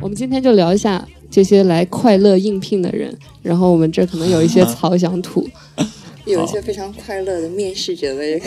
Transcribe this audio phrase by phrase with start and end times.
[0.00, 3.12] 我们今天就聊一下这些来快乐应聘的人，
[3.42, 5.48] 然后我们这可能有一些槽想吐。
[6.24, 8.40] 有一些非常快乐的面试者的人，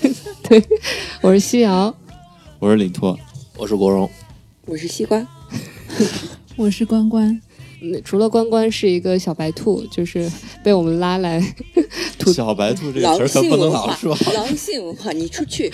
[0.46, 0.62] 对，
[1.22, 1.94] 我是西瑶，
[2.58, 3.18] 我是李拓，
[3.56, 4.10] 我是国荣，
[4.66, 5.26] 我是西瓜，
[6.56, 7.40] 我是关关。
[7.80, 10.30] 嗯，除了关关是一个小白兔，就是
[10.64, 11.40] 被我们拉来
[12.18, 15.70] 吐小白兔这个词儿可狼性不能文化老说。，狼性文化，你出去。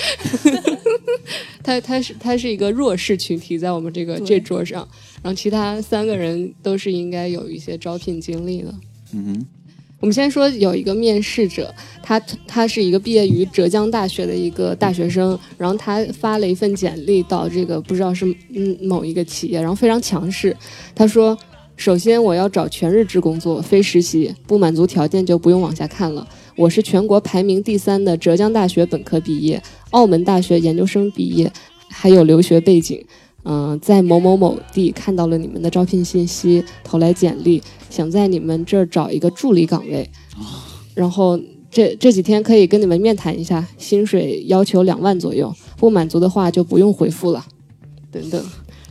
[1.64, 4.86] 他他是他是一个弱势群体，在我们这个这桌上，
[5.22, 8.74] 然后其他三个人都是应该有一些招聘经历的。
[9.14, 9.46] 嗯哼，
[10.00, 20.54] 我们先说有一个面试者，他他是一个毕业于浙江大学的一个大学生，然后他发了一份简历到这个不知道是嗯某一个企业，然后非常强势，
[20.94, 21.36] 他说。
[21.76, 26.26] 首先，我要找全日制工作，非实习，不满足条件就不用往下看了。
[26.56, 31.52] 我是全国排名第三的浙江大学本科毕业，澳门大学研究生毕业，
[31.88, 33.04] 还有留学背景。
[33.46, 40.08] 嗯、在某某某地看到了你们的招聘信息，投来简历，想在你们这儿找一个助理岗位。
[40.94, 41.38] 然后
[41.70, 47.44] 这这几天可以跟你们面谈一下，薪水要求两万左右，不满足的话就不用回复了。
[48.10, 48.42] 等等，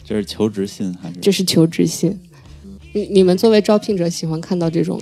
[0.04, 1.20] 这是求职信还是？
[1.20, 2.20] 这是求职信。
[2.94, 5.02] 你你们作为招聘者喜欢看到这种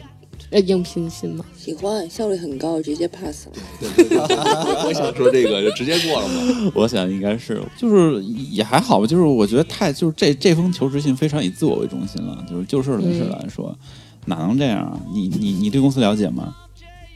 [0.50, 1.46] 呃应聘信吗？
[1.58, 3.54] 喜欢，效率很高，直接 pass 了。
[4.88, 6.72] 我想说这个就直接过了嘛。
[6.74, 9.06] 我想应该是，就是也还好吧。
[9.06, 12.44] 就是我觉得太就是这这封求职信非常以自我为中心了。
[12.50, 13.78] 就是就事论事来说，
[14.26, 15.00] 哪能这样啊？
[15.14, 16.56] 你你你对公司了解吗？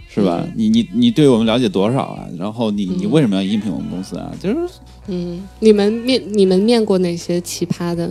[0.10, 0.42] 是吧？
[0.46, 2.28] 嗯你你你对我们了解多少啊？
[2.38, 4.32] 然后你你嗯为什么要应聘我们公司啊？
[4.40, 4.56] 就是
[5.08, 8.10] 嗯，你们面你们面过哪些奇葩的？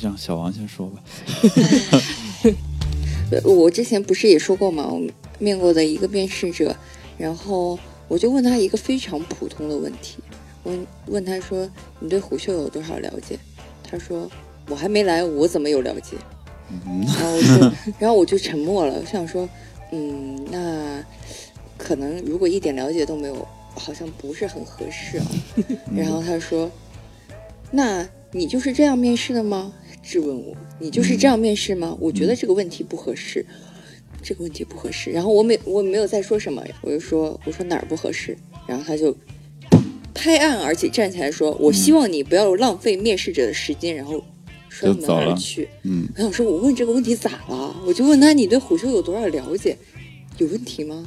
[0.00, 1.02] 让小王先说吧。
[3.32, 4.88] 呃 我之前不是也说过吗？
[4.88, 5.00] 我
[5.38, 6.74] 面过的一个面试者，
[7.16, 10.18] 然后我就问他一个非常普通的问题，
[10.64, 13.38] 问问他说：“你对虎嗅有多少了解？”
[13.82, 14.30] 他说
[14.68, 16.16] ：“我还没来，我怎么有了解？”
[16.86, 18.94] 嗯然后我就，然后我就沉默了。
[19.00, 19.48] 我想说，
[19.92, 21.04] 嗯，那
[21.76, 25.26] 可能如果一点了解都没有，好像不是很合适啊。
[25.96, 26.70] 然后他说
[27.72, 33.44] ：“那你就是这样面试的吗？”质问我：“你就是这样面试吗？”我觉得这个问题不合适，
[34.22, 35.10] 这个问题不合适。
[35.10, 38.36] 然后我没我没有再说什么，我就说：“我说哪儿不合适？”
[38.66, 39.14] 然后他就
[40.14, 44.24] 拍案而起，站起来说：“我希望你不要浪费面试者的时间。”然后
[44.68, 45.68] 摔门而去。
[45.82, 47.76] 嗯，我想说，我问这个问题咋了？
[47.86, 49.76] 我就问他，你对虎嗅有多少了解？
[50.38, 51.06] 有问题吗？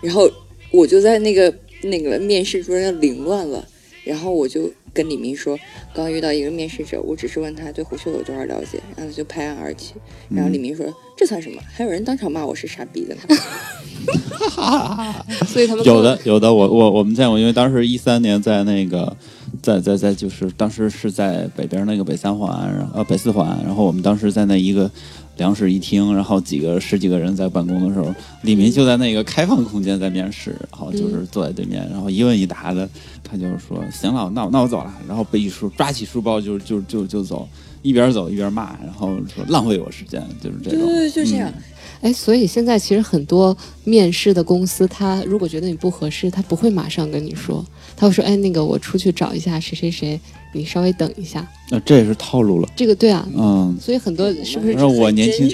[0.00, 0.30] 然后
[0.70, 1.52] 我就在那个
[1.82, 3.66] 那个面试桌上凌乱了。
[4.04, 5.58] 然后我就跟李明说，
[5.92, 9.94] 刚遇到一个面试者，我只是问他对胡秀有多少了解，然后他就拍案而起。
[10.30, 11.60] 然后李明说，这算什么？
[11.66, 13.22] 还有人当场骂我是傻逼的呢。
[15.46, 19.14] 所以他们有的有的，我我我们见过，因为当时一三年在那个
[19.62, 24.90] 在在在就是当时是在北边那个北三环，然后呃北四环，然后我们当时在那一个
[25.38, 32.86] 两室一厅，然后几个十几个人在办公的时候，李明就在那个开放空间在面试，然后就是坐在对面，然后一问一答的，
[33.24, 37.48] 他就说行了，那我那我走了，然后背一书抓起书包就就就就走，
[37.82, 41.52] 一边走一边骂，然后说浪费我时间，就是这种，对对对，就这样。
[42.02, 47.64] 哎，所以现在其实很多面试的公司，他如果觉得你不合适，他不会马上跟你说，
[47.96, 50.20] 他会说，哎，那个我出去找一下谁谁谁，
[50.52, 51.46] 你稍微等一下。
[51.70, 53.74] 那这也是套路了，这个对啊，嗯。
[53.80, 55.50] 所以很多是不是我年轻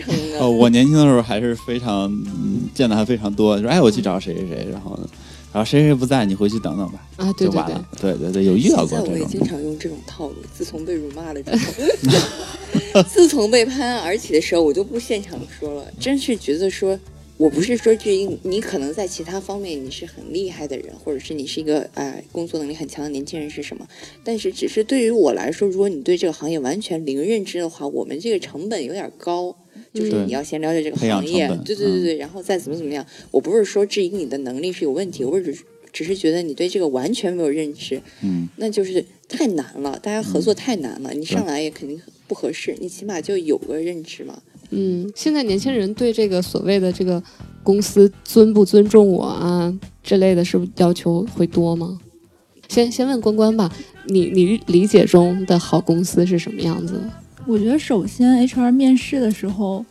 [0.58, 5.08] 我年轻的时候还是非常、嗯见的还非常多，说哎，我去找谁谁谁，然后呢，
[5.52, 7.32] 然后谁谁不在，你回去等等吧，啊？
[7.32, 10.36] 对对对就完了。，对对对，有遇到过我也经常用这种套路。
[10.56, 15.92] 自从被辱骂了之后， 自从被拍案而起的时候，我就不现场说了。
[15.98, 16.96] 真是觉得说，
[17.36, 23.84] 我不是说至于你可能在其他方面你是很厉害的人，或者是你是一个哎工作能力很强的年轻人是什么，
[24.22, 29.56] 但是只是对于我来说，如果你对这个行业完全零认知的话，我们这个成本有点高。
[29.92, 33.04] 就是你要先了解这个行业，对对对对，然后再怎么怎么样。
[33.30, 44.40] 我不是说质疑你的能力是有问题，我只是只是觉得你对这个完全没有认知，嗯，那就是太难了，大家合作太难了，你上来也肯定不合适，你起码就有个认知嘛。
[44.70, 47.20] 嗯，现在年轻人对这个所谓的这个
[47.64, 51.98] 公司尊不尊重我啊之类的，是不是要求会多吗？
[52.68, 53.68] 先先问关关吧，
[54.06, 57.02] 你你理解中的好公司是什么样子？
[57.48, 59.84] 我觉得首先 HR 面试的时候，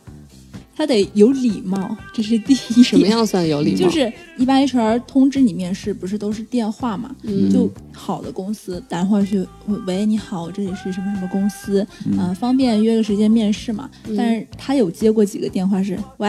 [0.76, 2.82] 他得有礼貌，这是第一。
[2.82, 3.78] 什么样算有礼貌？
[3.78, 7.14] 就是一般 HR 通知你面试，不是都是电话嘛？
[7.22, 9.46] 嗯就好的公司打电话去，
[9.86, 13.90] 喂，你好，这里是什么什么公司，嗯、方便约个时间面试嘛？
[14.08, 16.28] 嗯但是他有接过几个电话是，喂，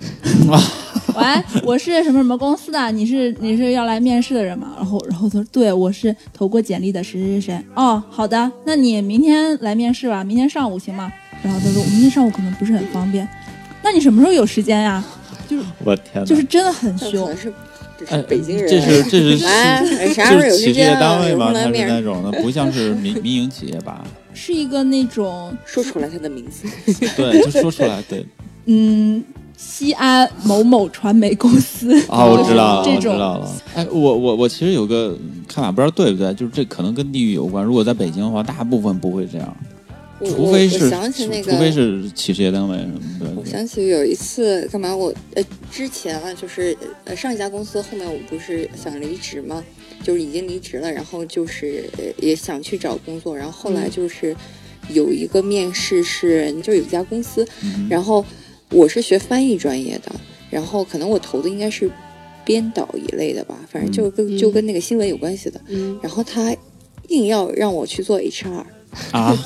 [1.14, 4.72] 喂，我是什么什么公司的，你是你是要来面试的人吗？
[4.76, 7.62] 然后然后他说，对，我是投过简历的谁谁谁。
[7.74, 11.12] 哦，好的，那你明天来面试吧，明天上午行吗？
[11.42, 13.28] 然后他说，我明天上午可能不是很方便，
[13.84, 15.04] 那你什么时候有时间呀？
[15.46, 16.24] 就是我天哪！
[16.24, 17.36] 就是真的很凶。
[17.36, 17.52] 是
[17.96, 20.94] 这哎是北京人，这是这是哎，啥时候有时就是企事业间啊？
[20.94, 21.52] 有单位吗？
[21.52, 24.02] 它是那种的，不像是民 民营企业吧？
[24.32, 26.66] 是一个那种说出来他的名字。
[27.14, 28.26] 对，就说出来，对
[28.66, 29.22] 嗯，
[29.56, 33.48] 西安某某传媒公司啊， 我知道了，我知种道了。
[33.74, 35.16] 哎，我我我其实有个
[35.46, 37.62] 看法，不知道对不对，就是这可能跟地域有关。
[37.64, 39.73] 如果在北京的话，大部分不会这样，我
[40.24, 43.32] 除非是我我想起那个，除非是企事业单位什么的。
[43.36, 49.62] 我想起有一次干嘛我呃之前啊，就是呃上一家公司后面我不是想离职吗？
[50.02, 54.36] 就是已经离职了，然后就是呃也想去找工作，然后后来嗯就是
[54.90, 58.24] 有一个面试是就有一家公司，嗯然后
[58.70, 60.12] 我是学翻译专业的，
[60.50, 61.90] 然后可能我投的应该是
[62.44, 66.54] 编导一类的吧，反正就跟、嗯就跟那个新闻有关系的，嗯，然后他
[67.08, 68.64] 硬要让我去做 HR。
[69.12, 69.36] 啊，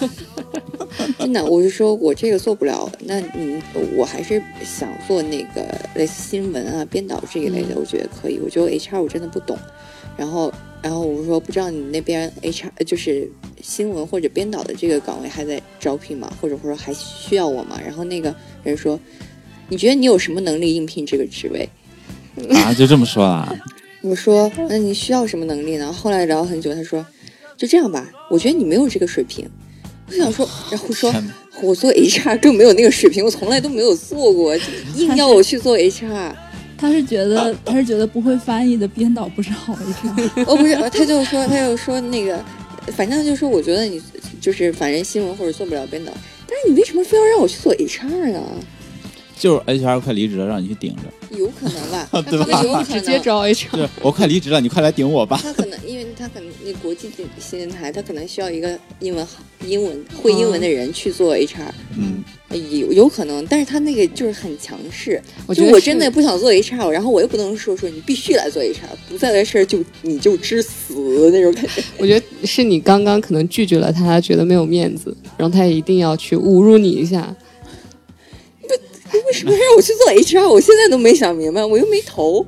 [1.18, 3.60] 真的，我是说我这个做不了，那你
[3.96, 8.38] 我还是想做那个类似新闻啊、编导这一类的，我觉得可以。
[8.42, 9.56] 我觉得 HR 我真的不懂，
[10.16, 10.52] 然后
[10.82, 13.30] 然后我说不知道你那边 HR 呃就是
[13.62, 16.32] 新闻或者编导的这个岗位还在招聘吗？
[16.40, 17.80] 或者说还需要我吗？
[17.84, 18.98] 然后那个人说，
[19.68, 21.68] 你觉得你有什么能力应聘这个职位？
[22.54, 23.52] 啊，就这么说啊？
[24.00, 25.92] 我说，那你需要什么能力呢？
[25.92, 27.04] 后来聊了很久，他说，
[27.58, 29.46] 就这样吧，我觉得你没有这个水平。
[30.10, 31.12] 我想说，然后说
[31.60, 34.56] 我做 HR 更没有那个水平，我从来都没有做过，
[34.96, 36.32] 硬要我去做 HR。
[36.78, 42.42] 他是觉得他是觉得不会翻译的编导不是好 HR， 哦，不是，他就说，他就说那个，
[42.96, 44.00] 反正就说，我觉得你
[44.40, 46.12] 就是反正新闻或者做不了编导，
[46.46, 48.40] 但是你为什么非要让我去做 HR 呢？
[49.36, 51.36] 就是 HR 快离职了，让你去顶着。
[51.36, 55.38] 有可能吧， 对吧他有可能直接招 HR，我快离职了，你快来顶我吧。
[55.42, 55.77] 他可能，
[56.28, 65.20] 他可能那国际的新闻台，他可能需要一个英文好、英文会英文的人去做 HR，、嗯，有有可能，但是他那个就是很强势。
[65.46, 68.74] 我觉得就我真的不想做 HR，然后我又不能说说你必须来做 HR，
[69.08, 70.94] 不在的事儿就你就知死
[71.32, 71.82] 那种感觉。
[71.98, 77.34] 我觉得是你刚刚可能拒绝了他，他觉得没有面子，然后他也一定要去侮辱你一下。
[79.26, 80.48] 为什么让我去做 HR？
[80.48, 82.44] 我现在都没想明白，我又没投。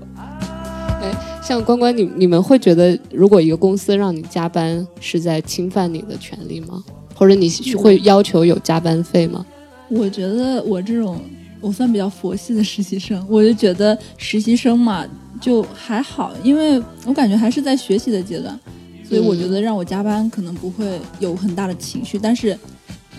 [1.50, 6.80] 像关关，你你们会觉得，如果一个公司让你加班，是在侵犯你的权利吗？
[7.12, 9.44] 或者你去会要求有加班费吗？
[9.88, 11.20] 我觉得我这种
[11.60, 15.04] 我算比较佛系的实习生，我就觉得实习生嘛
[15.40, 18.56] 就还好，因为我感觉还是在学习的阶段，
[19.02, 22.56] 所以我觉得让我加班可能不会有很大的情绪，但是，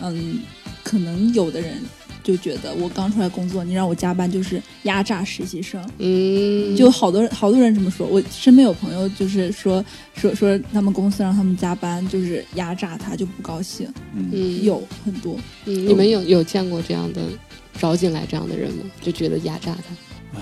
[0.02, 0.40] 嗯，
[0.86, 1.74] 可能有的人
[2.24, 8.06] 就觉得我刚出来工作，你让我加班就是压榨实习生，嗯，就好多人好多人这么说。
[8.08, 9.84] 我身边有朋友就是说
[10.14, 15.36] 说说他们公司让他们加班就是压榨他，就不高兴，嗯有很多。
[15.66, 17.22] 嗯，你们有有见过这样的
[17.80, 18.84] 招进来这样的人吗？
[19.02, 19.76] 就觉得压榨
[20.34, 20.40] 他，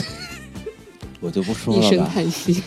[1.20, 2.04] 我就不说了一声。
[2.08, 2.62] 叹息。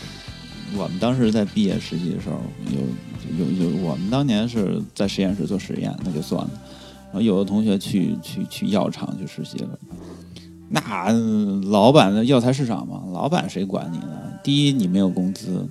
[0.74, 2.80] 我们当时在毕业实习的时候，有
[3.38, 6.50] 有有，我们当年是在实验室做实验，那就算了。
[7.20, 9.78] 有的同学去去去药厂去实习了，
[10.68, 11.12] 那呃
[11.70, 14.18] 老板的药材市场嘛，老板谁管你呢？
[14.42, 15.66] 第一，你没有工资；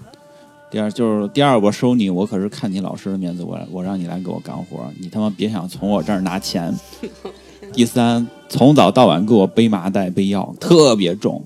[0.70, 6.74] 第二，就是第二，我收你，我可是看你老师的面子，我我让你来给我干活，你他妈别想从我这儿拿钱。
[7.74, 11.44] 第三，从早到晚给我背麻袋背药，特别重。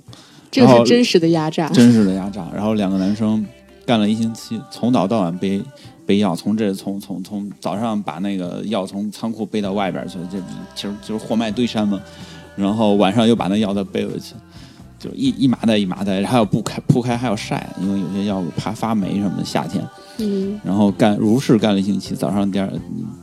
[0.52, 1.70] 这是真实的压榨。
[1.70, 2.48] 真实的压榨。
[2.54, 3.46] 然后两个男生
[3.86, 5.62] 干了一星期，从早到晚背
[6.10, 10.40] 背药，从这从从从早上把那个药从仓库背到外边去，这
[10.74, 12.02] 其实就是货卖堆山嘛。
[12.56, 14.34] 然后晚上又把那药再背回去，
[14.98, 19.88] 就一一麻袋一麻袋，还要铺开铺开还要晒，因为有些药怕发霉什么的，夏天。
[20.18, 22.68] 嗯然后干如是干了一星期，早上第二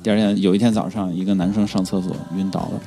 [0.00, 2.80] 第二天有一天早上，一个男生上厕所晕倒了，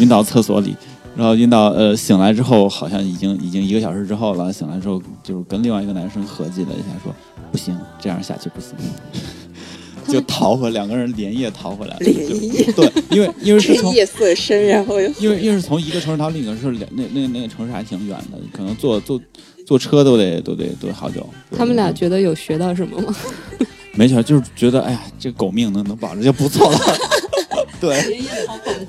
[0.00, 0.76] 晕倒厕所里，
[1.16, 7.14] 然后晕倒呃醒来之后，好像已经已经一个小时之后了，醒来之后就是跟另外一个男生合计了一下，说
[7.50, 8.74] 不行，这样下去不行。
[10.08, 12.14] 就逃回两个人连夜逃回来了，连
[12.54, 19.20] 夜对，因为因为是从夜色深，然后又因为因为是从一个城市到另一个城市，两那那那个城市还挺远的，可能坐坐
[19.66, 21.26] 坐车都得都得都得好久。
[21.56, 23.12] 他们俩觉得有学到什么吗？
[23.98, 26.78] 没学，就是觉得哎呀，这狗命能能保着就不错了。
[27.86, 28.20] 对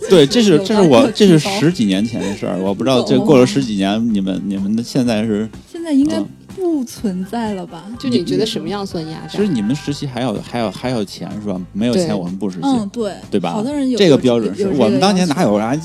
[0.09, 7.83] 对，这是这是我这是十几年前的事儿，我不知道这过了十几年，你们你们的现在是，现在应该嗯不存在了吧？
[7.99, 9.27] 就你觉得什么样算压榨？
[9.29, 11.61] 其实你们实习还要还要还要钱是吧？
[11.73, 12.65] 没有钱我们不实习。
[12.65, 13.51] 嗯，对，对吧？
[13.51, 15.75] 好多人有这个标准是我们当年哪有啊？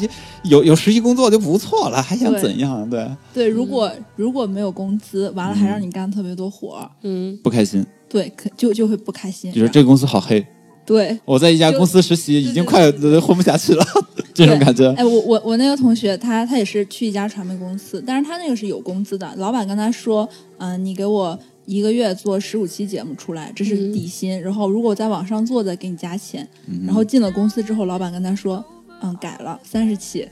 [0.45, 2.88] 有有实习工作就不错了，还想怎样？
[2.88, 9.52] 对，对，如果如果没有工资，完了还让你干特别多活儿，嗯，不开心，对，可就就会不开心。
[9.52, 10.45] 就是这个公司好黑。
[10.85, 13.87] 对，我在一家公司实习，已经快呃混不下去了，
[14.35, 14.93] 这种感觉。
[14.95, 23.93] 哎，我我我那个同学，他他也是去一家传媒公司，但是他那个是有工资的，老板跟他说，嗯、你给我一个月做十五期节目出来，这是嗯。
[23.93, 26.83] 底薪，然后如果在网上做的给你加钱，嗯。
[26.85, 28.65] 然后进了公司之后，老板跟他说，
[29.03, 30.27] 嗯，改了三十期，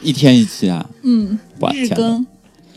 [0.00, 1.36] 一天一期啊，嗯
[1.74, 2.24] 日更，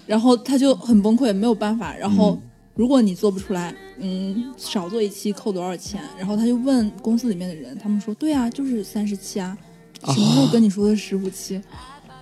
[0.08, 1.96] 然后他就很崩溃，没有办法。
[1.96, 2.42] 然后嗯
[2.76, 6.02] 如果你做不出来，嗯，少做一期扣多少钱？
[6.18, 9.58] 然后他就问公司里面的人，他们说对啊，就是三十期啊，
[10.04, 11.62] 什么时候跟你说的十五期？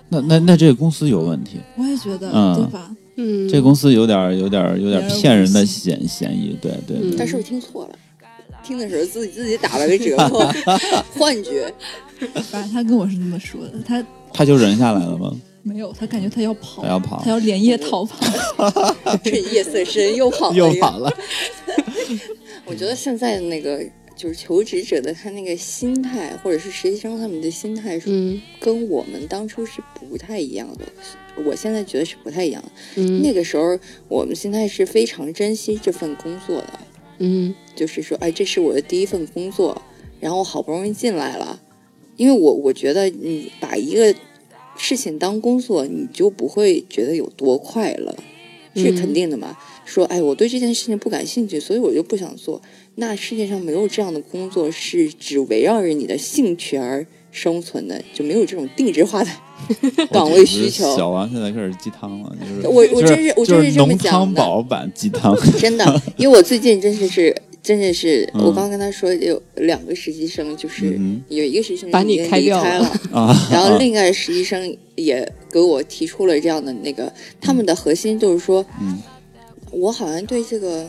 [0.08, 2.96] 那那那这个公司有问题，我也觉得，嗯对吧？
[3.16, 6.56] 嗯，这公司有点有点有点骗人的嫌嫌疑。
[6.60, 7.98] 对对嗯对，但是我听错了，
[8.62, 10.38] 听的时候自己自己打了个折扣，
[11.18, 11.72] 幻觉。
[12.50, 15.34] 反正他跟我是这么说的，他他就忍下来了吗？
[15.64, 18.24] 没有，他感觉他要跑，他要跑他要连夜逃跑。
[19.24, 21.12] 趁夜色深又跑了又跑了。
[22.66, 23.82] 我觉得现在的那个
[24.14, 30.84] 就是求职者的他那个心态，或者是实习生他们的心态是嗯跟我们当初是不太一样的。
[31.44, 32.70] 我现在觉得是不太一样的。
[32.96, 36.78] 嗯那个时候我们现在是非常珍惜这份工作的，
[37.18, 39.80] 嗯就是说，哎，这是我的第一份工作，
[40.20, 41.60] 然后我好不容易进来了，
[42.16, 44.14] 因为我我觉得你把一个
[44.76, 48.14] 事情当工作，你就不会觉得有多快乐，
[48.74, 49.56] 是嗯肯定的嘛。
[49.84, 52.60] 说，哎，我对这件事情不感兴趣，所以我就不想做。
[52.96, 59.30] 那世界上没有这样的工作是只围绕着你的兴趣而生存的，就没有这种定制化的
[60.10, 60.96] 岗位需求。
[60.96, 65.36] 小王现在开始鸡汤了，就是我我真是我就是真是这么讲的汤宝版鸡汤。
[65.60, 68.44] 真的， 因为我最近真的是，真的是，嗯。
[68.44, 72.98] 我刚跟他说有两个实习生，就是嗯有一个实习生把你已经开掉离开了
[73.50, 79.02] 然后另一个实习生也给我提出了这样的那个，他们的核心就是说，嗯。
[79.76, 80.86] 我好像对这个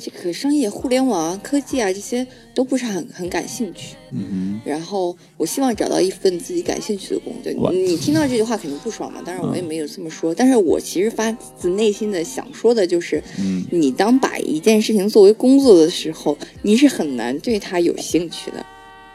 [0.00, 3.94] 这个商业、互联网啊、科技啊这些都不是很很感兴趣。
[4.12, 7.70] 嗯然后我希望找到一份自己感兴趣的工作。
[7.70, 9.20] 你你听到这句话肯定不爽嘛？
[9.24, 18.64] 当然我也嗯没有这么说，但是我其实发自内心的想说的就是，嗯你当把一件事情作为工作的时候，你是很难对它有兴趣的，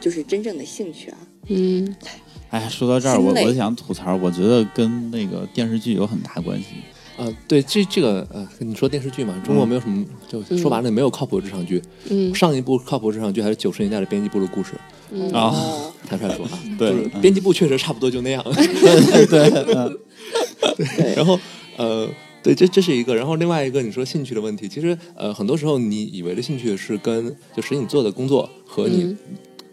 [0.00, 1.18] 就是真正的兴趣啊。
[1.48, 1.94] 嗯
[2.50, 6.66] 哎，说到这儿，我我想吐槽，我觉得跟那个电视剧有很大关系。
[7.16, 11.82] 啊，对，这这个呃，你说电视剧嘛，中国没有什么，就说白了没有靠谱的职场剧。
[12.10, 12.34] 嗯。
[12.34, 14.72] 上一部靠谱职场剧还是九十年代的编辑部的故事，
[15.10, 15.30] 嗯。
[15.32, 16.92] 啊哦，坦率说啊，对。
[17.20, 18.44] 编辑部确实差不多就那样。
[18.52, 19.98] 对对，嗯。
[20.76, 21.38] 对，然后
[21.78, 22.06] 呃，
[22.42, 29.18] 对，这这是一个，然后另外一个你说兴趣的问题，其实呃，很多时候你以为的兴趣是跟就实际你做的工作和你嗯。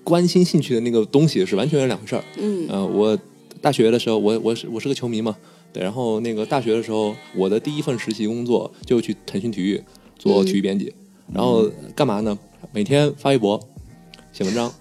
[0.04, 2.24] 关心兴趣的那个东西是完全是两回事儿。
[2.38, 2.66] 嗯。
[2.70, 3.18] 呃，我
[3.62, 5.36] 大学的时候，我我是我是个球迷嘛，
[5.74, 9.82] 对，然后那个大学的时候，我的第一份实习工作就去腾讯体育
[10.20, 10.94] 做体育编辑，
[11.34, 12.38] 然后干嘛呢？
[12.72, 13.60] 每天发微博、
[14.32, 14.72] 写文章，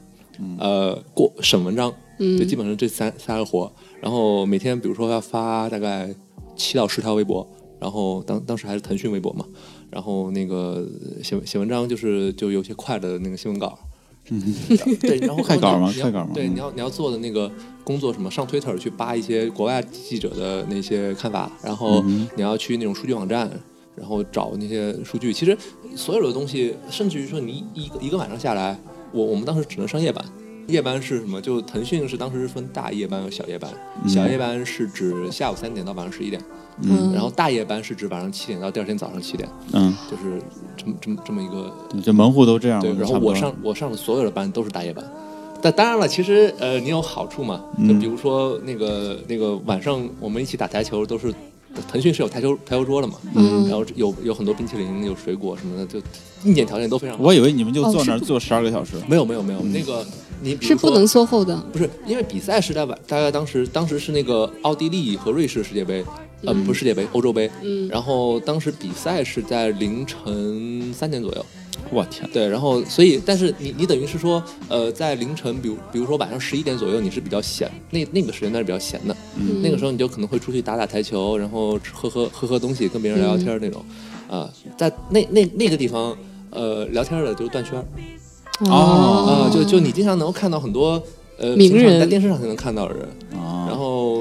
[0.59, 3.73] 呃，过审文章，嗯就基本上这三三个活。
[4.01, 6.15] 然后每天比如说要发大概
[6.55, 7.47] 七到十条微博，
[7.81, 9.47] 然后当当时还是腾讯微博嘛，
[9.91, 10.87] 然后那个
[11.23, 13.79] 写写文章就是就有些快的那个新闻稿。
[14.25, 17.51] 对，然后快稿吗快稿吗对，嗯你要你要做的那个
[17.85, 23.51] 工作什么，上 Twitter 去扒一些国外记者的那些看法，然后嗯你要去那种数据网站，
[23.97, 25.33] 然后找那些数据。
[25.33, 25.57] 其实
[25.97, 28.79] 所有的东西，甚至于说你一个一个晚上下来，
[29.13, 30.25] 我我们当时只能上夜班。
[30.69, 31.41] 夜班是什么？
[31.41, 33.71] 就腾讯是当时是分大夜班和小夜班，
[34.09, 36.41] 小夜班是指下午三点到晚上十一点，
[36.83, 37.13] 嗯。
[37.13, 40.41] 然后大夜班是指晚上七点到第二天早上七点，嗯，就是
[40.77, 42.81] 这么这么这么一个对这门户都这样。
[42.81, 45.05] 对，然后我上我上的所有的班都是大夜班，
[45.61, 51.33] 但当然了，其实呃，你有好处嘛，就嗯比如说那个那个晚上我们一起打台球，都是
[51.91, 55.99] 腾讯是有台球台球桌的嘛，嗯然后有有很多冰淇淋，有水果什么的，就
[56.45, 57.25] 硬件条件都非常好。
[57.25, 58.97] 我以为你们就坐那儿坐十二个小时。
[59.09, 60.05] 没有没有没有，那个
[60.43, 61.57] 你是不能缩后的。
[61.73, 66.05] 不是因为比赛是在晚，大概当时当时是那个奥地利和瑞士世界杯，
[66.45, 67.51] 呃，不是世界杯，欧洲杯。
[67.63, 71.47] 嗯然后当时比赛是在凌晨三点左右，
[71.93, 83.85] 我天，对，然后所以，但是你你等于是说，呃，在凌晨，比如比如说晚上十一点左右，你是比较闲，那那个时间段是比较闲的，嗯那个时候你就可能会出去打打台球，然后吃喝喝喝喝东西，跟别人聊聊天那种，
[84.29, 86.17] 啊、在那那那个地方，
[86.51, 87.79] 呃，聊天的就是段轩
[88.61, 91.03] 哦啊、就就你经常能够看到很多。
[91.39, 93.09] 呃，名人平常在电视上才能看到的人。
[93.41, 93.62] 啊，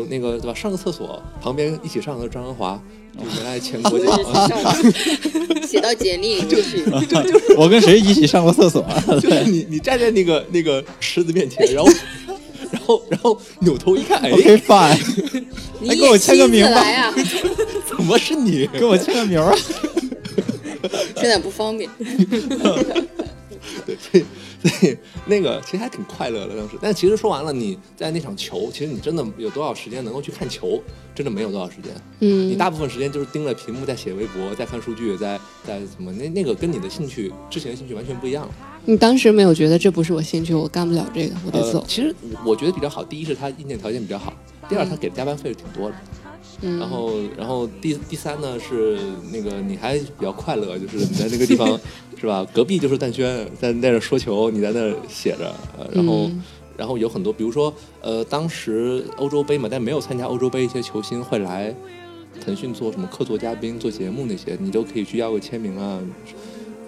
[0.09, 0.53] 那个对吧？
[0.53, 2.81] 上个厕所旁边一起上的张文华，
[3.17, 6.83] 就原来前国我脚就是上 写到简历里面去。
[7.57, 8.85] 我跟谁一起上过厕所？
[9.19, 11.91] 就是你你站在那个那个池子面前，然后
[12.71, 15.43] 然后然后扭头一看，哎，OK fine，
[15.79, 17.13] 你来给我签个名吧！
[17.87, 18.67] 怎么是你？
[18.67, 19.53] 给我签个名啊！
[21.15, 21.89] 现在不方便。
[24.63, 26.77] 对，所以那个其实还挺快乐的当时。
[26.81, 30.81] 但其实说完了，你在那场球，其实你真的有多少时间能够去看球？
[31.13, 31.91] 真的没有多少时间。
[32.19, 38.53] 嗯你嗯，大部分时间就是盯着屏幕在写微博，在看数据，在在怎么那那个跟你的兴趣之前的兴趣完全不一样了。
[38.85, 41.79] 你当时没有觉得这不是我兴趣，我干不了这个，我得走。
[41.79, 42.15] 呃其实
[42.45, 44.33] 我觉得比较好，第一是他硬件条件比较好，
[44.69, 45.95] 第二他给的加班费是挺多的。
[45.95, 46.20] 嗯，
[46.61, 48.99] 然后，然后第第三呢是
[49.31, 51.79] 那个你还比较快乐，就是你在那个地方
[52.19, 52.45] 是吧？
[52.53, 56.43] 隔壁就是蛋轩在在那说球，你在那儿写着，呃、然后、嗯
[56.77, 61.75] 然后有很多，比如说呃，当时欧洲杯嘛，但没有参加欧洲杯一些球星会来
[62.43, 65.99] 腾讯做什么客座嘉宾、做节目那些，你都可以去要个签名啊。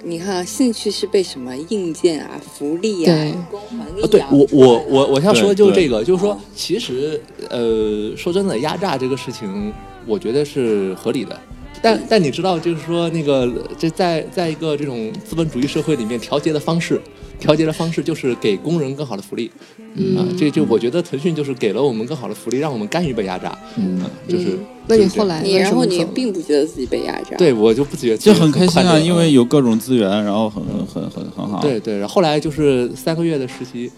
[0.05, 9.73] 你看啊，兴趣是被什么硬件啊、福利啊、光环给啊，对养我我我我想说的就是这个，就是说哦，其实呃，说真的，压榨这个事情，
[10.05, 11.39] 我觉得是合理的。
[11.81, 17.01] 但但你知道，就是说那个这在在一个这种资本主义社会里面，调节的方式，
[17.43, 19.51] 调节的方式就是给工人更好的福利
[19.95, 20.25] 嗯啊。
[20.37, 23.57] 这就我觉得腾讯就是给了我们更好的福利，让我们甘于被压榨。
[23.75, 27.35] 嗯啊，就是嗯那你后来你，然后你并不觉得自己被压榨。
[27.37, 31.61] 对我就不觉得就很开心啊，因为有各种资源，然后很很很很好。
[31.61, 33.91] 对对，然后后来就是三个月的实习，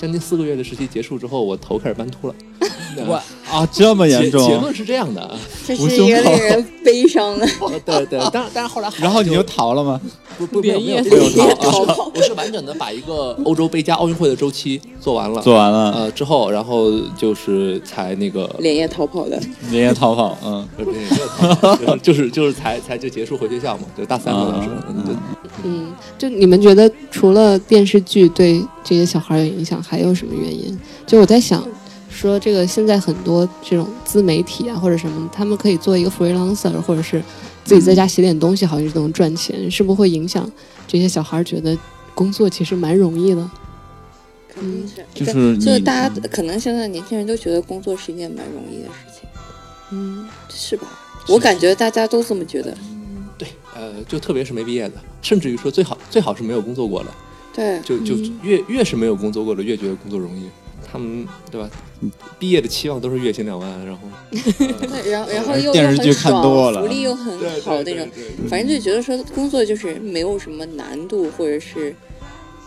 [0.00, 2.34] 将近四个月的实习结束之后，我头开始斑秃了。
[3.06, 3.20] 我
[3.50, 4.40] 啊，这么严重？
[4.46, 4.62] 结重？
[4.62, 5.20] 论是这样的。
[5.22, 5.36] 啊，
[5.66, 7.46] 这是一个令人悲伤的。
[7.60, 10.00] 呃 对对，但但是后来然后你就逃了吗？
[10.38, 11.02] 不不没有没有
[11.56, 11.80] 逃
[12.14, 19.40] 我是完整的把一个欧洲杯加奥运会的周期做完了，做完了，呃之后，然后就是才那个连夜逃跑的，
[19.72, 20.68] 连夜逃跑，嗯，
[22.00, 25.14] 就是 就是就是才才就结束回学校嘛，就大三嘛当时，嗯对
[25.64, 30.78] 嗯，就你们觉得除了电视剧对这些小孩有影响，还有什么原因？
[31.04, 31.66] 就我在想，
[32.18, 37.22] 说这个现在很多这种自媒体啊或者什么，他们可以做一个 freelancer，或者是
[37.64, 40.50] 自己在家写点东西，好像就能赚钱，是不是会影响
[40.86, 41.76] 这些小孩觉得
[42.14, 43.50] 工作其实蛮容易的？
[44.52, 45.04] 肯定是。
[45.14, 49.28] 就是就是大家可能现在年轻人都觉得工作是一件蛮容易的事情，
[49.92, 50.88] 嗯，是吧？
[51.28, 52.76] 我感觉大家都这么觉得。
[53.36, 57.10] 对，呃就特别是没毕业的，甚至于说最好最好是没有工作过的，
[57.54, 60.48] 对，就就嗯越越是没有工作过的越觉得工作容易，
[60.90, 61.68] 他们对吧？
[62.38, 68.08] 毕业的期望都是月薪两万，然后 对然后然后又电视剧看多了福利又很好那种，
[68.48, 71.94] 反正就觉得说工作就是没有什么难度，或者是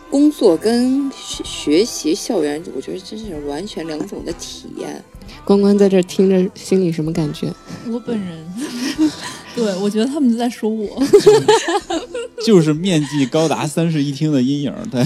[0.09, 5.01] 工作跟学学习校园，我觉得真是完全两种的体验。
[5.45, 7.51] 关关在这听着，心里什么感觉？
[7.89, 8.45] 我本人，
[9.55, 11.01] 对我觉得他们在说我，
[12.45, 15.01] 就是面积高达三室一厅的阴影，对，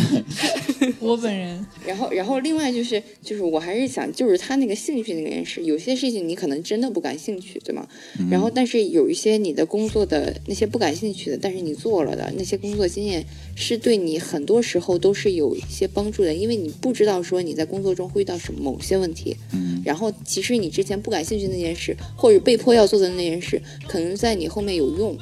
[0.99, 7.87] 我本人， 然后，然后另外就是，就是我还是想，就是他那个兴趣那个件事，有些事情你可能真的不感兴趣，对吗？
[8.29, 25.17] 然后，但是有一些你的工作的那些不感兴趣的，但是你做了的那些工作经验，是对你很多时候都是有一些帮助的，因为你不知道说你在工作中会遇到什么某些问题，嗯，然后其实你之前不感兴趣那件事，或者被迫要做的那件事，可能在你后面有用。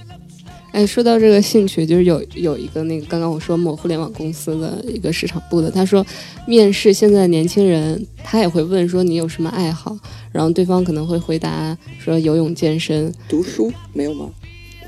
[0.74, 6.04] 哎，说到这个兴趣，就是有有一个那个刚刚我说某互联网公司的一个市场部的，他说
[6.48, 9.96] 面试现在年轻人，他也会问说你有什么爱好，
[10.32, 14.30] 然后对方可能会回答说游泳、健身，读书没有吗？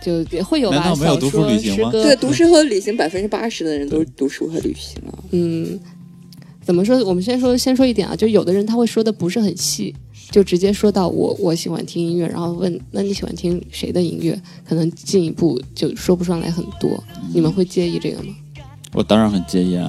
[0.02, 0.78] 就也会有吧。
[0.78, 5.14] 难道没有读书小说旅行吗诗歌对，读书和旅行百分之八十的人都是读书和旅行啊。
[5.32, 5.80] 嗯，
[6.64, 6.98] 怎么说？
[7.04, 9.96] 我们先说先说一点啊，就有的人他会说的不是很细，
[10.36, 14.38] 就直接说到我我喜欢听音乐，然后问那你喜欢听谁的音乐？
[14.68, 17.02] 可能进一步就说不上来很多。
[17.34, 18.36] 你们会介意这个吗？
[18.92, 19.88] 我当然很介意啊，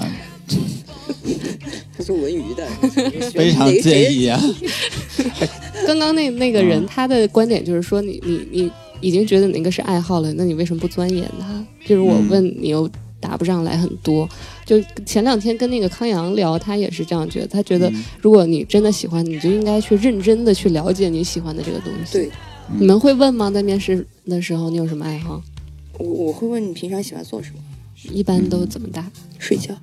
[1.99, 2.65] 他 是文娱的，
[3.35, 4.41] 非常介意啊，
[5.85, 11.67] 刚刚那那个人、嗯他的观点就是说你你你已经觉得哪个是爱好了，那你为什么不钻研它？
[11.85, 14.29] 就是我嗯问你又答不上来很多。
[14.67, 22.13] 就前两天跟那个康阳聊，他也是这样觉得，他觉得嗯如果你真的喜欢，你就应该去认真的去了解你喜欢的这个东西。
[22.15, 22.31] 对，
[22.79, 23.49] 你们会问吗？
[23.49, 25.41] 在面试的时候，你有什么爱好？
[25.99, 27.59] 我我会问你平常喜欢做什么？
[28.13, 29.09] 一般都怎么答？
[29.39, 29.75] 睡觉。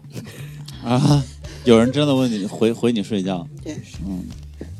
[0.83, 1.23] 啊，
[1.63, 3.73] 有人真的问你回回你睡觉，对，
[4.05, 4.23] 嗯，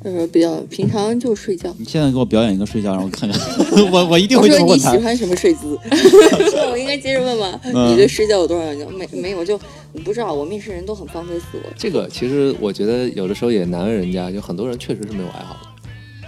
[0.03, 1.73] 呃，比较平常就睡觉。
[1.79, 3.39] 你现在给我表演一个睡觉，让我看看，
[3.89, 4.91] 我我一定会这么问他。
[4.91, 5.79] 你喜欢什么睡姿？
[5.89, 7.57] 那 我应该接着问吗？
[7.63, 8.93] 嗯你对睡觉有多少讲？
[8.93, 9.57] 没没有，就
[9.93, 11.71] 我不知道，我面试人都很放飞自我。
[11.77, 15.69] 这个其实我觉得有的时候也难为人家，有很多人确实是没有爱好的。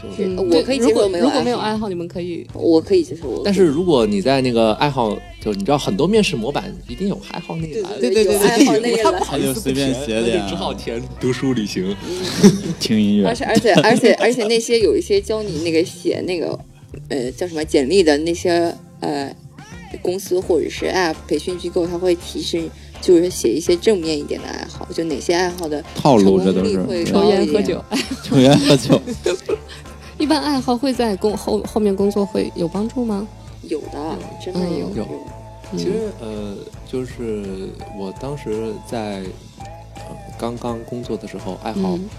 [0.03, 11.95] 就是嗯，我可以接受没有如果没有爱好，你们可以我可以接受，但是如果你在那个爱好，就是你知道很多面试模板一定有爱好那一栏，对对对有爱好那一栏他不好意思他就随便写点不填那就只好填读书旅行。
[12.79, 16.59] 听音乐而，且而且而且而且那些有一些教你那个写那个
[17.09, 19.33] 呃叫什么简历的那些呃
[20.03, 22.69] 公司或者是 app 培训机构，他会提示
[23.01, 27.83] 就是写一些正面一点的爱好，就哪些爱好的套路这成功率都是会 抽烟喝酒。
[28.23, 28.99] 抽烟喝酒，
[30.17, 33.27] 一般爱好会在工后后面工作会有帮助吗？
[33.63, 35.03] 有的，真的嗯有有
[35.73, 36.55] 嗯其实呃，
[36.87, 39.23] 就是我当时在
[39.95, 42.09] 呃刚刚工作的时候，爱好、嗯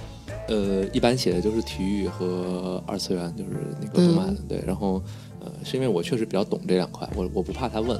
[0.48, 4.28] 呃一般写的就是体育和二次元，就是那个动漫。
[4.28, 5.02] 嗯对，然后
[5.40, 7.98] 呃是因为我确实比较懂这两块，我我不怕他问。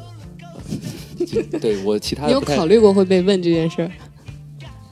[1.61, 3.90] 对我其他你有考虑过会被问这件事儿？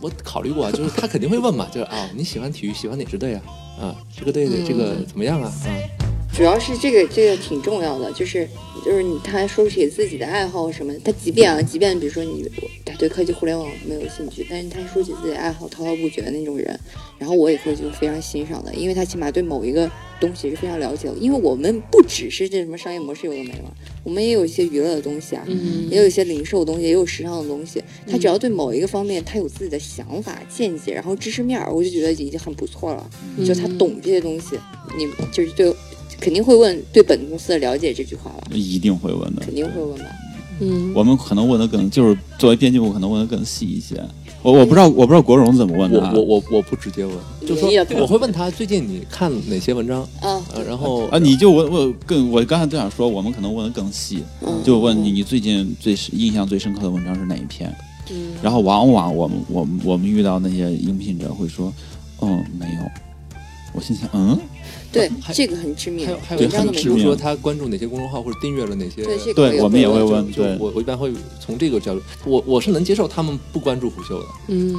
[0.01, 3.43] 我考虑过啊，就是他肯定会问嘛，就是啊，你喜欢体育，喜欢哪支队啊？
[3.81, 5.53] 啊，这个队的嗯这个怎么样啊？
[5.94, 5.94] 啊，
[6.37, 8.49] 主要是这个这个挺重要的，就是
[8.85, 12.45] 就是你他说起自己的爱好什么，他即便啊，即便比如说你
[12.85, 16.79] 他对科技互联网没有兴趣，但是他说起自己的爱好滔滔不绝的那种人，
[17.19, 19.89] 然后我也会就非常欣赏的，因为他起码对某一个
[20.21, 21.15] 东西是非常了解的。
[21.21, 27.81] 因为我们不只是这什么商业模式有的没了，我们也有一些娱乐的东西啊，嗯也有一些零售的东西，也有时尚的东西。
[28.09, 33.09] 他只要对某一个方面他有自己的想法、见解，然后知识面，我就觉得已经很不错了。
[33.39, 34.59] 嗯就他懂这些东西，
[34.99, 35.73] 你就是对，
[36.25, 39.43] 肯定会问对本公司的了解这句话吧，一定会问的。
[39.43, 40.07] 肯定会问吧。
[40.61, 44.03] 嗯，我们可能问的更，就是作为编辑部可能问的更细一些。
[44.41, 46.13] 我我不知道，我不知道国荣怎么问的、啊。
[46.15, 47.69] 我我我我不直接问，就说
[48.01, 57.75] 我会问他最近你看哪些文章，啊，呃，然后啊，你就问问更，我刚才就想说，我们可能问的更细，嗯就问你你最近最印象最深刻的文章是哪一篇？
[58.11, 61.73] 嗯然后往往我们我们我们遇到那些应聘者会说，
[62.21, 62.83] 嗯，没有。
[63.75, 64.39] 我心想，嗯，
[64.93, 74.27] 对，这个很致命还有，还有比如说他关注哪些公众号或者订阅了哪些，对这个对我们也会会问，就对，我我一般会从这个角度，我我是能接受他们不关注虎嗅的。
[74.49, 74.75] 嗯，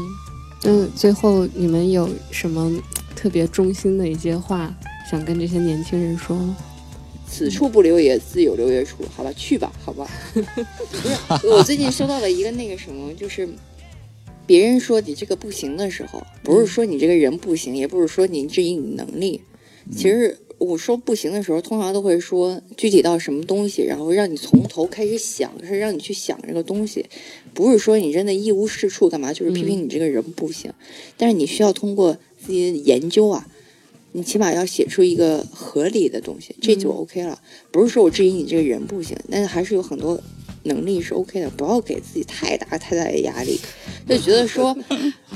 [0.64, 2.72] 那最后你们有什么
[3.16, 4.74] 特别衷心的一些话
[5.12, 6.56] 想跟这些年轻人说吗？
[7.28, 9.04] 此处不留爷，自有留爷处。
[9.14, 10.08] 好吧，去吧，好吧。
[10.34, 10.38] 不
[11.38, 13.50] 是，我最近收到了一个那个什么，就是
[14.48, 19.42] 别人说你这个不行的时候，不是说你这个人不行，也不是说你质疑你能力。
[19.92, 27.06] 其实我说不行的时候，通常都会说具体到什么东西，然后让你从头开始想，是让你去想这个东西，
[27.54, 30.74] 不是说你真的一无是处干嘛，就是批评你这个人不行。
[31.18, 33.48] 但是你需要通过自己的研究啊，
[34.14, 37.42] 你起码要写出一个合理的东西，这就 OK 了。
[37.70, 40.20] 不是说我质疑你这个人不行，但是还是有很多
[40.66, 43.60] 能力是 OK 的，不要给自己太大太大的压力，
[44.08, 44.78] 就觉得说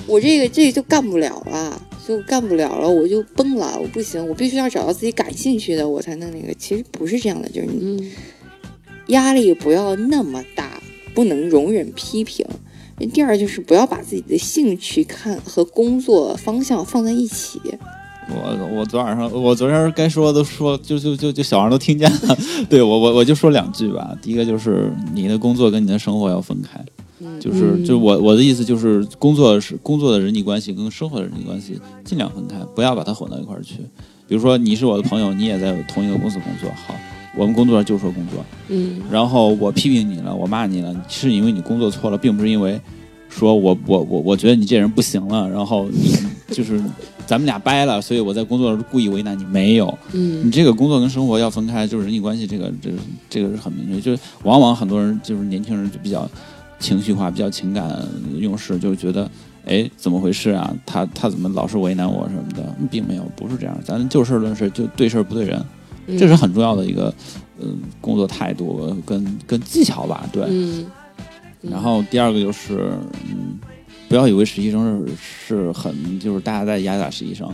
[0.05, 6.53] 我这个这个就干不了了，就干不了了，我就崩了，我不行，我必须要找到自己感兴趣的，我才能那个。
[6.53, 8.11] 其实不是这样的，就是你嗯
[9.07, 10.81] 压力不要那么大，
[11.13, 12.45] 不能容忍批评。
[13.13, 17.59] 第二就是不要把自己的兴趣看和工作方向放在一起。
[18.29, 22.37] 我我昨晚上我昨天该说的都说，就就就就小王都听见了。
[22.69, 24.15] 对我我我就说两句吧。
[24.21, 26.83] 第一个就是你的工作跟你的生活要分开，
[27.19, 33.75] 嗯就是嗯就我我的意思就是工作是工作的人际关系跟生活的人际关系尽量分开，不要把它混到一块儿去。
[34.27, 36.93] 比如说你是我的朋友，你也在同一个公司工作，好，
[37.35, 42.79] 我们工作就说工作，嗯然后我批评你了，我骂你了，是因为你工作错了，并不是因为
[43.27, 46.13] 说我我我我觉得你这人不行了，然后你
[46.53, 46.79] 就是
[47.29, 52.97] 咱们俩掰了，所以我在工作时故意为难你，没有，嗯你嗯这个工作跟生活要分开，就是人际关系这个这个
[53.29, 56.27] 这个是很明确，就是往往很多人就是年轻人就比较
[56.79, 58.03] 情绪化，比较情感
[58.39, 59.29] 用事，就觉得。
[59.65, 60.73] 哎，怎么回事啊？
[60.83, 62.75] 他他怎么老是为难我什么的？
[62.89, 63.77] 并没有，不是这样。
[63.83, 65.63] 咱就事论事，就对事不对人，
[66.07, 67.13] 嗯这是很重要的一个，
[67.59, 70.27] 嗯、工作态度跟跟技巧吧。
[70.31, 70.47] 对，
[71.61, 72.93] 然后第二个就是，
[73.29, 73.59] 嗯，
[74.09, 77.47] 不要以为实习生是是很就是大家在压榨实习生。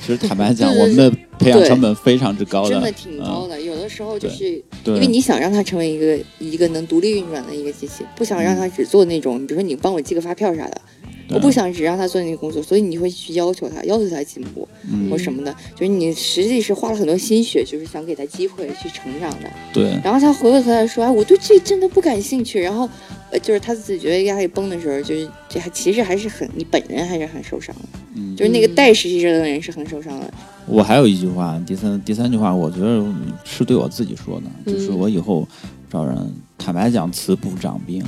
[0.00, 3.56] 其实 坦白讲，对对我们的培养成本非常之高的真的挺高的。
[3.56, 4.54] 的，有的时候就是
[4.86, 10.80] 因为你想让他成为一个一个能独立运转的一个机器，不想让他只做那种，比如说你帮我寄个发票啥的，
[11.28, 19.50] 我不想只让他做那个工作，所以你会去要求他，要求他进步嗯或什么的，就是你实际是花了很多心血，就是想给他机会去成长的。
[19.72, 22.58] 对，然后他回过头来说，哎，我对这真的不感兴趣。
[22.60, 22.88] 然后，
[23.30, 30.32] 呃，就是他自己觉得压力崩的时候，就是这还其实还是很你本人还是很受伤的，嗯，就是那个带实习生的人是很受伤的。
[30.66, 33.04] 我还有一句话，第三第三句话，我觉得
[33.44, 35.46] 是对我自己说的，就是嗯我以后
[35.90, 36.16] 找人，
[36.58, 38.04] 坦白讲，慈不长兵。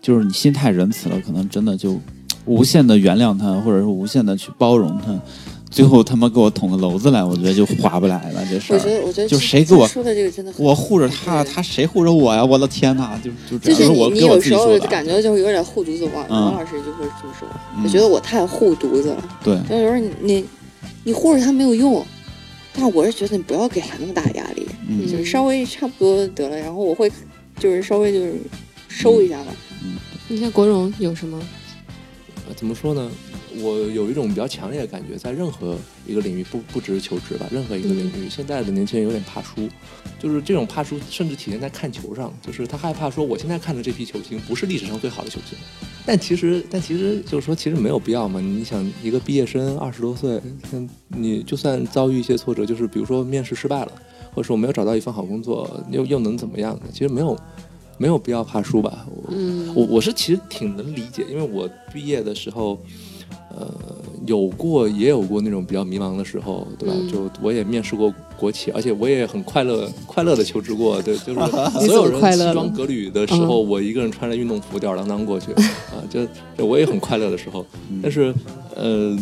[0.00, 1.96] 就是你心态仁慈了，可能真的就
[2.44, 5.16] 无限的原谅他，或者是无限的去包容他，
[5.72, 8.76] 最后他妈给我捅个娄子来，我觉得就划不来了这事儿。
[8.76, 12.44] 我觉得，我觉得就这谁给我说的这个真的我护着他，他谁护着我呀？
[12.44, 13.18] 我的天哪！
[13.24, 14.78] 就就这样，就是你，你我给我有时候。
[14.80, 19.28] 感觉就是有点护犊子，王嗯王老师就会这么说，嗯我觉得我太护犊子了。
[19.42, 20.44] 对，就有时候你你
[21.04, 22.04] 你护着他没有用，
[22.74, 27.10] 但是我是觉得你不要给他那么大压力，嗯就是稍微差不多得了，然后我会
[27.58, 28.34] 就是稍微就是
[28.88, 29.54] 收一下吧。
[30.28, 31.40] 你看国荣有什么？
[32.48, 33.10] 呃怎么说呢？
[33.60, 39.68] 我有一种比较强烈的感觉，在任何一个领域，不不只是求职吧，任何一个领域，现在的年轻人有点怕输，
[40.18, 45.58] 就是这种怕输，甚至体现在看球上，就是他害怕说，我现在看的这批球星不是历史上最好的球星，
[46.06, 48.40] 但其实，但其实就是说，其实没有必要嘛。
[48.40, 50.40] 你想，一个毕业生二十多岁，
[50.72, 53.92] 嗯，你就算遭遇一些挫折，就是比如说面试失败了，
[54.32, 56.82] 或者说我没有找到一份好工作，又又能怎么样呢？
[56.92, 57.38] 其实没有。
[57.98, 62.82] 没有必要怕输吧，我嗯我我是其实挺能理解，因为我毕业的时候，
[63.54, 63.70] 呃，
[64.26, 66.94] 有过也有过那种比较迷茫的时候，对吧？
[66.96, 71.40] 嗯就我也面试过国企，而且我也很快乐快乐的求职过，对，就是
[71.86, 75.52] 所有人西装革履的时候，我一个人穿着运动服吊儿郎当过去，
[75.92, 77.64] 啊，就就我也很快乐的时候，
[78.02, 78.34] 但是
[78.74, 79.18] 呃。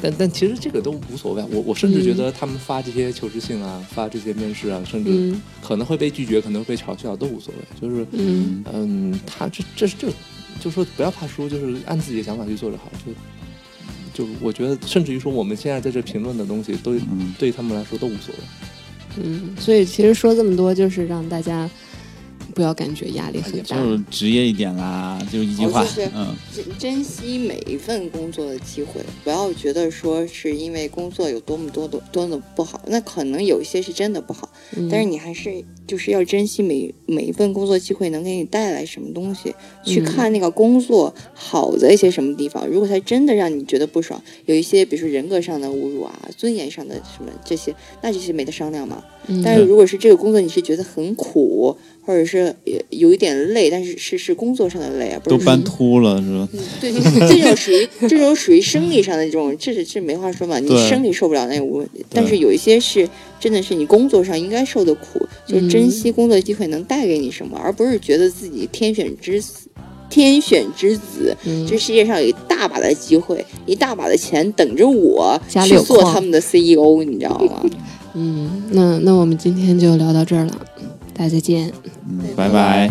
[0.00, 7.80] 但但其实这个都无所谓，我我甚至觉得他们发这些求职信啊，发这些面试啊，甚至嗯可能会被拒绝，可能会被嘲笑，都无所谓。
[7.80, 10.06] 就是嗯嗯，他这这这，
[10.60, 12.90] 就说不要怕输，就是按自己的想法去做就好。
[13.04, 18.40] 就就我觉得，甚至于说我们现在在这评论的东西，都嗯对他们来说都无所谓。
[19.22, 21.68] 嗯，所以其实说这么多，就是让大家
[22.58, 23.76] 不要感觉压力很大。
[23.76, 42.66] 就是职业一点啦，就一句话哦就是，嗯，珍珍惜每一份工作的机会，不要觉得说是因为工作有多么多的多么不好，那可能有一些是真的不好，嗯但是你还是就是要珍惜每每一份工作机会能给你带来什么东西，去嗯看那个工作好的一些什么地方。
[42.66, 49.04] 如果它真的让你觉得不爽，有一些比如说人格上的侮辱啊、尊严上的什么这些，那这些没得商量嘛。
[49.30, 56.48] 嗯但是如果是这个工作你是觉得很苦，或者是也有一点累，但是是是工作上的累啊，不都搬秃了是吧？
[56.52, 56.92] 嗯，对，
[57.28, 62.04] 这这种属于这种属于生理上的这种，这是这没话说嘛，你生理受不了那也无问题。
[62.10, 63.08] 但是有一些是
[63.38, 69.68] 真的是你工作上应该受的苦，就是珍惜工作机会能带给你什么，而不是觉得自己天选之子。
[70.10, 77.62] 天选之子，嗯这世界上有一大把的机会，一大把的钱等着我去做他们的 CEO，你知道吗？
[78.16, 80.66] 嗯，那那我们今天就聊到这儿了，
[81.18, 81.72] 大家再见，
[82.08, 82.88] 嗯，拜拜。